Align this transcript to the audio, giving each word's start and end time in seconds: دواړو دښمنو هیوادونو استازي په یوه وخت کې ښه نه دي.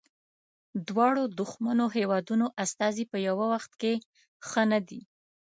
دواړو 0.87 1.23
دښمنو 1.39 1.85
هیوادونو 1.97 2.45
استازي 2.63 3.03
په 3.11 3.17
یوه 3.27 3.45
وخت 3.53 3.71
کې 3.81 3.93
ښه 4.47 4.63
نه 4.71 4.79
دي. 4.87 5.01